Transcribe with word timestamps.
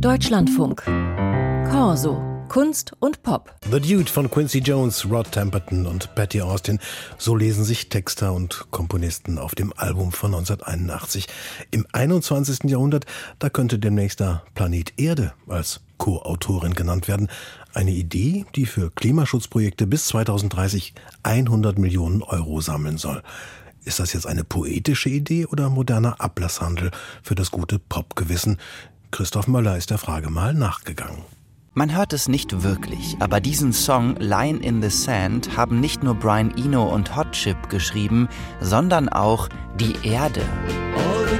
Deutschlandfunk. 0.00 0.82
Corso. 1.70 2.20
Kunst 2.48 2.92
und 3.00 3.22
Pop. 3.22 3.54
The 3.70 3.80
Dude 3.80 4.10
von 4.10 4.30
Quincy 4.30 4.58
Jones, 4.58 5.10
Rod 5.10 5.32
Temperton 5.32 5.86
und 5.86 6.14
Patty 6.14 6.42
Austin. 6.42 6.78
So 7.18 7.34
lesen 7.34 7.64
sich 7.64 7.88
Texter 7.88 8.34
und 8.34 8.66
Komponisten 8.70 9.38
auf 9.38 9.54
dem 9.54 9.72
Album 9.76 10.12
von 10.12 10.34
1981. 10.34 11.26
Im 11.70 11.86
21. 11.92 12.70
Jahrhundert, 12.70 13.06
da 13.38 13.48
könnte 13.48 13.78
demnächst 13.78 14.20
der 14.20 14.42
Planet 14.54 14.92
Erde 14.98 15.32
als 15.48 15.80
Co-Autorin 15.96 16.74
genannt 16.74 17.08
werden. 17.08 17.28
Eine 17.72 17.92
Idee, 17.92 18.44
die 18.54 18.66
für 18.66 18.90
Klimaschutzprojekte 18.90 19.86
bis 19.86 20.06
2030 20.08 20.94
100 21.22 21.78
Millionen 21.78 22.22
Euro 22.22 22.60
sammeln 22.60 22.98
soll. 22.98 23.22
Ist 23.86 24.00
das 24.00 24.12
jetzt 24.12 24.26
eine 24.26 24.42
poetische 24.42 25.08
Idee 25.08 25.46
oder 25.46 25.70
moderner 25.70 26.20
Ablasshandel 26.20 26.90
für 27.22 27.36
das 27.36 27.52
gute 27.52 27.78
Popgewissen? 27.78 28.58
Christoph 29.16 29.48
Möller 29.48 29.78
ist 29.78 29.88
der 29.88 29.96
Frage 29.96 30.28
mal 30.28 30.52
nachgegangen. 30.52 31.22
Man 31.72 31.96
hört 31.96 32.12
es 32.12 32.28
nicht 32.28 32.62
wirklich, 32.62 33.16
aber 33.18 33.40
diesen 33.40 33.72
Song 33.72 34.14
Line 34.16 34.58
in 34.58 34.82
the 34.82 34.90
Sand 34.90 35.56
haben 35.56 35.80
nicht 35.80 36.02
nur 36.02 36.16
Brian 36.16 36.54
Eno 36.54 36.84
und 36.84 37.16
Hot 37.16 37.32
Chip 37.32 37.70
geschrieben, 37.70 38.28
sondern 38.60 39.08
auch 39.08 39.48
die 39.80 39.94
Erde. 40.06 40.42
All 40.94 41.28
the 41.30 41.36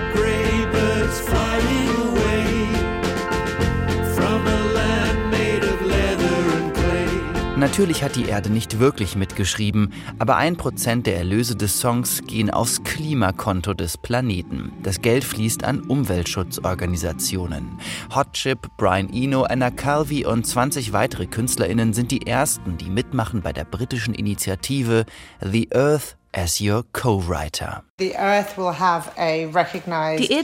Natürlich 7.56 8.02
hat 8.02 8.16
die 8.16 8.27
Erde 8.27 8.51
nicht 8.51 8.80
wirklich 8.80 9.16
mitgeschrieben, 9.16 9.95
aber 10.19 10.37
ein 10.37 10.59
Prozent 10.59 11.06
der 11.06 11.16
Erlöse 11.16 11.56
des 11.56 11.80
Songs 11.80 12.20
gehen 12.27 12.51
aufs 12.51 12.84
Klimakonto 12.84 13.73
des 13.73 13.97
Planeten. 13.97 14.73
Das 14.83 15.01
Geld 15.01 15.24
fließt 15.24 15.64
an 15.64 15.80
Umweltschutzorganisationen. 15.80 17.78
Hot 18.14 18.34
Chip, 18.34 18.69
Brian 18.77 19.09
Eno, 19.11 19.45
Anna 19.45 19.70
Calvi 19.70 20.27
und 20.27 20.47
20 20.47 20.92
weitere 20.92 21.27
KünstlerInnen 21.27 21.95
sind 21.95 22.11
die 22.11 22.27
ersten, 22.27 22.77
die 22.77 22.91
mitmachen 22.91 23.41
bei 23.41 23.55
der 23.55 23.64
britischen 23.64 24.12
Initiative 24.12 25.06
The 25.41 25.70
Earth 25.73 26.19
as 26.34 26.61
your 26.61 26.84
co-writer. 26.92 27.83
Die 27.98 28.11
Erde 28.12 28.52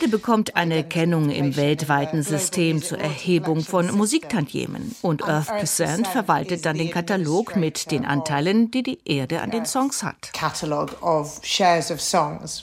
bekommt 0.09 0.57
eine 0.57 0.85
Kennung 0.85 1.29
im 1.29 1.55
weltweiten 1.55 2.23
System 2.23 2.81
zur 2.81 2.97
Erhebung 2.97 3.61
von 3.61 3.95
Musiktantiemen 3.95 4.97
und 5.03 5.23
Earth 5.29 5.49
Percent 5.49 6.07
verwaltet 6.07 6.65
dann 6.65 6.79
den 6.79 6.91
Katalog 6.91 7.55
mit 7.57 7.91
den 7.91 8.07
Anteilen, 8.07 8.71
die 8.71 8.83
die 8.83 9.01
Erde 9.05 9.43
an 9.43 9.51
den 9.51 9.67
Songs 9.67 10.03
hat. 10.03 10.33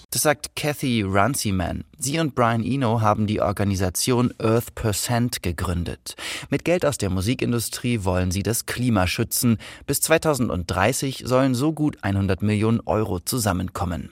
Das 0.10 0.24
sagt 0.24 0.56
Kathy 0.56 1.04
Runciman. 1.04 1.84
Sie 2.00 2.18
und 2.18 2.34
Brian 2.34 2.64
Eno 2.64 3.02
haben 3.02 3.28
die 3.28 3.42
Organisation 3.42 4.34
Earth 4.40 4.74
Percent 4.74 5.44
gegründet. 5.44 6.16
Mit 6.50 6.66
Geld 6.66 6.84
aus 6.84 6.98
der 6.98 7.12
Musikindustrie 7.12 8.06
wollen 8.06 8.32
sie 8.32 8.42
das 8.42 8.66
Klima 8.66 9.06
schützen. 9.06 9.60
Bis 9.86 10.02
2030 10.02 11.26
sollen 11.28 11.54
so 11.54 11.74
gut 11.74 11.98
100 12.02 12.42
Millionen 12.42 12.80
Euro 12.88 13.20
zusammenkommen. 13.20 14.10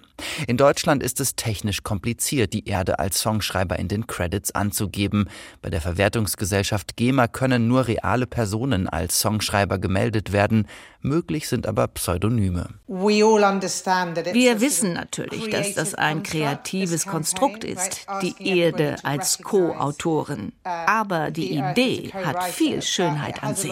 In 0.48 0.58
Deutschland 0.68 1.02
ist 1.02 1.22
es 1.22 1.38
technisch 1.38 1.82
kompliziert, 1.82 2.52
die 2.52 2.68
Erde 2.68 3.00
als 3.00 3.22
Songschreiber 3.22 3.80
in 3.80 3.88
den 3.88 4.06
Credits 4.06 4.52
anzugeben. 4.52 5.30
Bei 5.62 5.70
der 5.70 5.80
Verwertungsgesellschaft 5.80 6.98
GEMA 6.98 7.30
können 7.30 7.70
nur 7.70 7.88
reale 7.88 8.28
Personen 8.28 8.90
als 8.90 9.22
Songschreiber 9.22 9.78
gemeldet 9.78 10.34
werden. 10.34 10.68
Möglich 11.00 11.48
sind 11.48 11.68
aber 11.68 11.88
Pseudonyme. 11.88 12.68
Wir 12.88 14.60
wissen 14.60 14.94
natürlich, 14.94 15.50
dass 15.50 15.73
das 15.73 15.95
ein 15.95 16.22
kreatives 16.23 17.06
Konstrukt 17.06 17.64
ist, 17.64 18.06
die 18.22 18.36
Erde 18.45 18.98
als 19.04 19.42
Co-Autorin. 19.42 20.52
Aber 20.64 21.32
die 21.32 21.56
Idee 21.56 22.12
hat 22.12 22.44
viel 22.44 22.82
Schönheit 22.82 23.42
an 23.42 23.56
sich. 23.56 23.72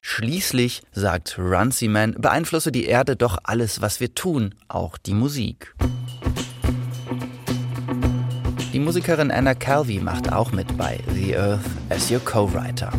Schließlich, 0.00 0.82
sagt 0.92 1.38
Runciman, 1.38 2.14
beeinflusse 2.18 2.72
die 2.72 2.86
Erde 2.86 3.16
doch 3.16 3.36
alles, 3.42 3.82
was 3.82 4.00
wir 4.00 4.14
tun, 4.14 4.54
auch 4.68 4.96
die 4.96 5.14
Musik. 5.14 5.73
Die 8.72 8.80
Musikerin 8.80 9.30
Anna 9.30 9.54
Calvi 9.54 10.00
macht 10.00 10.32
auch 10.32 10.50
mit 10.52 10.76
bei 10.76 10.98
The 11.14 11.36
Earth 11.36 11.60
as 11.90 12.10
your 12.10 12.20
co-writer. 12.20 12.90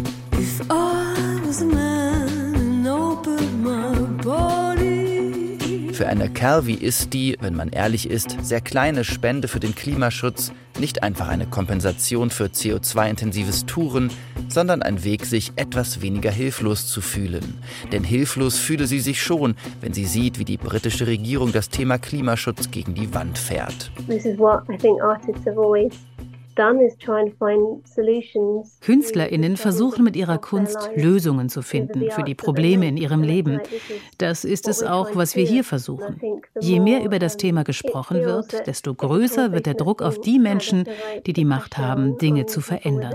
Für 5.95 6.09
Anna 6.09 6.27
Calvi 6.27 6.73
ist 6.73 7.13
die, 7.13 7.37
wenn 7.39 7.55
man 7.55 7.69
ehrlich 7.69 8.09
ist, 8.09 8.35
sehr 8.41 8.59
kleine 8.59 9.05
Spende 9.05 9.47
für 9.47 9.61
den 9.61 9.73
Klimaschutz 9.73 10.51
nicht 10.77 11.03
einfach 11.03 11.29
eine 11.29 11.45
Kompensation 11.45 12.31
für 12.31 12.47
CO2-intensives 12.47 13.65
Touren, 13.65 14.11
sondern 14.49 14.81
ein 14.81 15.05
Weg, 15.05 15.25
sich 15.25 15.53
etwas 15.55 16.01
weniger 16.01 16.31
hilflos 16.31 16.87
zu 16.87 16.99
fühlen. 16.99 17.61
Denn 17.93 18.03
hilflos 18.03 18.57
fühle 18.57 18.87
sie 18.87 18.99
sich 18.99 19.23
schon, 19.23 19.55
wenn 19.79 19.93
sie 19.93 20.03
sieht, 20.03 20.37
wie 20.37 20.43
die 20.43 20.57
britische 20.57 21.07
Regierung 21.07 21.53
das 21.53 21.69
Thema 21.69 21.97
Klimaschutz 21.97 22.71
gegen 22.71 22.93
die 22.93 23.13
Wand 23.13 23.37
fährt. 23.37 23.89
This 24.05 24.25
is 24.25 24.37
what 24.37 24.63
I 24.69 24.77
think 24.77 25.01
artists 25.01 25.45
have 25.45 25.57
always 25.57 25.93
Künstlerinnen 28.81 29.57
versuchen 29.57 30.03
mit 30.03 30.15
ihrer 30.15 30.37
Kunst 30.37 30.89
Lösungen 30.95 31.49
zu 31.49 31.61
finden 31.61 32.09
für 32.11 32.23
die 32.23 32.35
Probleme 32.35 32.87
in 32.87 32.97
ihrem 32.97 33.21
Leben. 33.21 33.59
Das 34.17 34.45
ist 34.45 34.67
es 34.67 34.83
auch, 34.83 35.15
was 35.15 35.35
wir 35.35 35.45
hier 35.45 35.63
versuchen. 35.63 36.19
Je 36.59 36.79
mehr 36.79 37.03
über 37.03 37.19
das 37.19 37.37
Thema 37.37 37.63
gesprochen 37.63 38.23
wird, 38.23 38.67
desto 38.67 38.93
größer 38.93 39.51
wird 39.51 39.65
der 39.65 39.73
Druck 39.73 40.01
auf 40.01 40.19
die 40.21 40.39
Menschen, 40.39 40.85
die 41.25 41.33
die 41.33 41.45
Macht 41.45 41.77
haben, 41.77 42.17
Dinge 42.17 42.45
zu 42.45 42.61
verändern. 42.61 43.13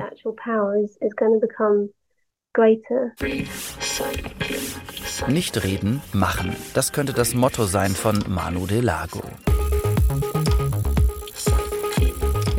Nicht 5.28 5.64
reden, 5.64 6.02
machen. 6.12 6.56
Das 6.74 6.92
könnte 6.92 7.12
das 7.12 7.34
Motto 7.34 7.64
sein 7.64 7.90
von 7.90 8.24
Manu 8.28 8.66
de 8.66 8.80
Lago. 8.80 9.22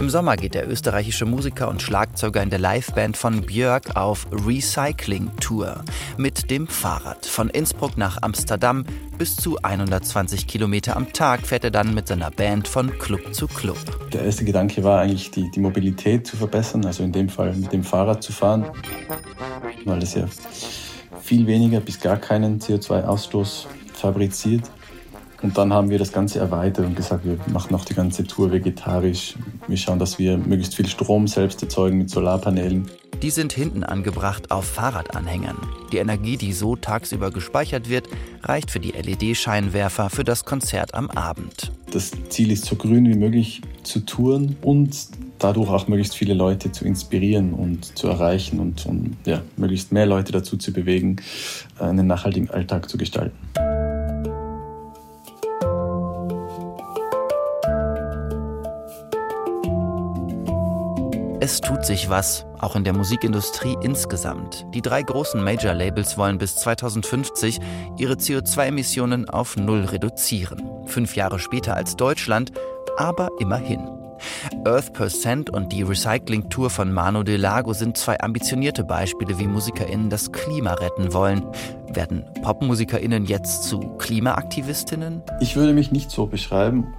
Im 0.01 0.09
Sommer 0.09 0.35
geht 0.35 0.55
der 0.55 0.67
österreichische 0.67 1.25
Musiker 1.27 1.69
und 1.69 1.79
Schlagzeuger 1.79 2.41
in 2.41 2.49
der 2.49 2.57
Liveband 2.57 3.15
von 3.15 3.43
Björk 3.43 3.95
auf 3.95 4.25
Recycling-Tour 4.31 5.85
mit 6.17 6.49
dem 6.49 6.65
Fahrrad. 6.65 7.27
Von 7.27 7.51
Innsbruck 7.51 7.97
nach 7.97 8.17
Amsterdam 8.23 8.83
bis 9.19 9.35
zu 9.35 9.59
120 9.61 10.47
Kilometer 10.47 10.97
am 10.97 11.13
Tag 11.13 11.45
fährt 11.45 11.65
er 11.65 11.69
dann 11.69 11.93
mit 11.93 12.07
seiner 12.07 12.31
Band 12.31 12.67
von 12.67 12.97
Club 12.97 13.35
zu 13.35 13.45
Club. 13.47 13.77
Der 14.11 14.23
erste 14.23 14.43
Gedanke 14.43 14.83
war 14.83 15.01
eigentlich, 15.01 15.29
die, 15.29 15.51
die 15.51 15.59
Mobilität 15.59 16.25
zu 16.25 16.35
verbessern, 16.35 16.83
also 16.83 17.03
in 17.03 17.11
dem 17.11 17.29
Fall 17.29 17.53
mit 17.53 17.71
dem 17.71 17.83
Fahrrad 17.83 18.23
zu 18.23 18.33
fahren, 18.33 18.65
weil 19.85 20.01
es 20.01 20.15
ja 20.15 20.25
viel 21.21 21.45
weniger 21.45 21.79
bis 21.79 21.99
gar 21.99 22.17
keinen 22.17 22.59
CO2-Ausstoß 22.59 23.67
fabriziert. 23.93 24.63
Und 25.41 25.57
dann 25.57 25.73
haben 25.73 25.89
wir 25.89 25.97
das 25.97 26.11
Ganze 26.11 26.39
erweitert 26.39 26.85
und 26.85 26.95
gesagt, 26.95 27.25
wir 27.25 27.37
machen 27.51 27.73
auch 27.75 27.85
die 27.85 27.95
ganze 27.95 28.25
Tour 28.25 28.51
vegetarisch. 28.51 29.35
Wir 29.67 29.77
schauen, 29.77 29.97
dass 29.97 30.19
wir 30.19 30.37
möglichst 30.37 30.75
viel 30.75 30.87
Strom 30.87 31.27
selbst 31.27 31.61
erzeugen 31.63 31.97
mit 31.97 32.09
Solarpanelen. 32.09 32.89
Die 33.21 33.29
sind 33.29 33.53
hinten 33.53 33.83
angebracht 33.83 34.49
auf 34.49 34.65
Fahrradanhängern. 34.65 35.57
Die 35.91 35.97
Energie, 35.97 36.37
die 36.37 36.53
so 36.53 36.75
tagsüber 36.75 37.29
gespeichert 37.29 37.89
wird, 37.89 38.07
reicht 38.43 38.71
für 38.71 38.79
die 38.79 38.91
LED-Scheinwerfer 38.91 40.09
für 40.09 40.23
das 40.23 40.45
Konzert 40.45 40.95
am 40.95 41.09
Abend. 41.11 41.71
Das 41.91 42.11
Ziel 42.29 42.51
ist, 42.51 42.65
so 42.65 42.75
grün 42.75 43.05
wie 43.05 43.15
möglich 43.15 43.61
zu 43.83 43.99
touren 43.99 44.55
und 44.61 44.95
dadurch 45.37 45.69
auch 45.69 45.87
möglichst 45.87 46.15
viele 46.15 46.33
Leute 46.33 46.71
zu 46.71 46.85
inspirieren 46.85 47.53
und 47.53 47.97
zu 47.97 48.07
erreichen 48.07 48.59
und, 48.59 48.85
und 48.85 49.17
ja, 49.25 49.41
möglichst 49.57 49.91
mehr 49.91 50.05
Leute 50.05 50.31
dazu 50.31 50.57
zu 50.57 50.71
bewegen, 50.71 51.17
einen 51.79 52.07
nachhaltigen 52.07 52.49
Alltag 52.49 52.89
zu 52.89 52.97
gestalten. 52.97 53.37
Es 61.43 61.59
tut 61.59 61.83
sich 61.83 62.07
was, 62.07 62.45
auch 62.59 62.75
in 62.75 62.83
der 62.83 62.93
Musikindustrie 62.93 63.75
insgesamt. 63.81 64.63
Die 64.75 64.81
drei 64.83 65.01
großen 65.01 65.43
Major-Labels 65.43 66.15
wollen 66.15 66.37
bis 66.37 66.55
2050 66.57 67.59
ihre 67.97 68.13
CO2-Emissionen 68.13 69.27
auf 69.27 69.57
Null 69.57 69.85
reduzieren. 69.85 70.61
Fünf 70.85 71.15
Jahre 71.15 71.39
später 71.39 71.75
als 71.75 71.95
Deutschland, 71.95 72.51
aber 72.95 73.29
immerhin. 73.39 73.79
Earth 74.65 74.93
Percent 74.93 75.49
und 75.49 75.73
die 75.73 75.81
Recycling-Tour 75.81 76.69
von 76.69 76.93
Mano 76.93 77.23
de 77.23 77.37
Lago 77.37 77.73
sind 77.73 77.97
zwei 77.97 78.19
ambitionierte 78.19 78.83
Beispiele, 78.83 79.39
wie 79.39 79.47
MusikerInnen 79.47 80.11
das 80.11 80.31
Klima 80.31 80.75
retten 80.75 81.11
wollen. 81.11 81.43
Werden 81.91 82.23
PopmusikerInnen 82.43 83.25
jetzt 83.25 83.63
zu 83.63 83.79
KlimaaktivistInnen? 83.97 85.23
Ich 85.39 85.55
würde 85.55 85.73
mich 85.73 85.91
nicht 85.91 86.11
so 86.11 86.27
beschreiben, 86.27 86.93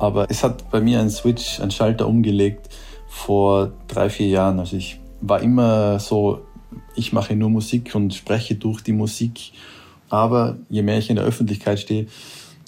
aber 0.00 0.26
es 0.28 0.44
hat 0.44 0.70
bei 0.70 0.82
mir 0.82 1.00
einen 1.00 1.08
Switch, 1.08 1.60
einen 1.60 1.70
Schalter 1.70 2.06
umgelegt 2.06 2.68
vor 3.06 3.72
drei, 3.88 4.10
vier 4.10 4.28
Jahren. 4.28 4.58
Also 4.58 4.76
ich 4.76 5.00
war 5.20 5.40
immer 5.40 5.98
so, 6.00 6.44
ich 6.94 7.12
mache 7.12 7.36
nur 7.36 7.50
Musik 7.50 7.94
und 7.94 8.14
spreche 8.14 8.54
durch 8.54 8.82
die 8.82 8.92
Musik. 8.92 9.52
Aber 10.08 10.58
je 10.68 10.82
mehr 10.82 10.98
ich 10.98 11.10
in 11.10 11.16
der 11.16 11.24
Öffentlichkeit 11.24 11.80
stehe, 11.80 12.06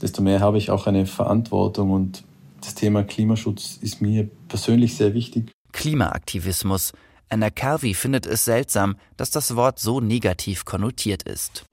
desto 0.00 0.22
mehr 0.22 0.40
habe 0.40 0.58
ich 0.58 0.70
auch 0.70 0.86
eine 0.86 1.06
Verantwortung 1.06 1.90
und 1.90 2.24
das 2.60 2.74
Thema 2.74 3.04
Klimaschutz 3.04 3.78
ist 3.80 4.00
mir 4.00 4.28
persönlich 4.48 4.96
sehr 4.96 5.14
wichtig. 5.14 5.52
Klimaaktivismus. 5.72 6.92
Anna 7.28 7.50
Calvi 7.50 7.94
findet 7.94 8.24
es 8.26 8.44
seltsam, 8.44 8.96
dass 9.16 9.30
das 9.30 9.56
Wort 9.56 9.78
so 9.80 10.00
negativ 10.00 10.64
konnotiert 10.64 11.24
ist. 11.24 11.64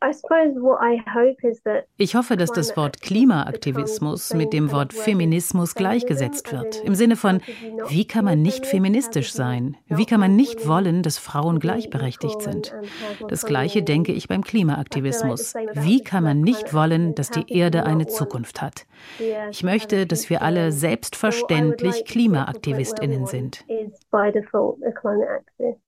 Ich 1.98 2.16
hoffe, 2.16 2.38
dass 2.38 2.52
das 2.52 2.76
Wort 2.76 3.02
Klimaaktivismus 3.02 4.34
mit 4.34 4.52
dem 4.54 4.72
Wort 4.72 4.94
Feminismus 4.94 5.76
gleichgesetzt 5.76 6.52
wird. 6.52 6.84
Im 6.84 6.96
Sinne 6.96 7.16
von, 7.16 7.42
wie 7.88 8.06
kann 8.08 8.26
man 8.26 8.42
nicht 8.42 8.66
feministisch 8.66 9.32
sein? 9.32 9.78
Wie 9.88 10.06
kann 10.06 10.20
man 10.20 10.36
nicht 10.36 10.68
wollen, 10.68 11.04
dass 11.04 11.20
Frauen 11.20 11.60
gleichberechtigt 11.60 12.42
sind? 12.42 12.74
Das 13.28 13.46
Gleiche 13.46 13.84
denke 13.84 14.12
ich 14.12 14.28
beim 14.28 14.44
Klimaaktivismus. 14.44 15.54
Wie 15.74 16.04
kann 16.04 16.24
man 16.24 16.42
nicht 16.42 16.74
wollen, 16.74 17.14
dass 17.14 17.30
die 17.30 17.52
Erde 17.54 17.86
eine 17.86 18.08
Zukunft 18.08 18.62
hat? 18.62 18.86
Ich 19.52 19.64
möchte, 19.64 20.08
dass 20.08 20.30
wir 20.30 20.42
alle 20.42 20.72
selbstverständlich 20.72 22.06
KlimaaktivistInnen 22.06 23.28
sind. 23.28 23.64
practice 25.44 25.83